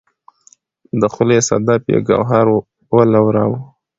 د 0.99 1.01
خولې 1.13 1.39
صدف 1.49 1.81
یې 1.91 1.99
ګوهر 2.07 2.47
ولوراوه 2.95 3.59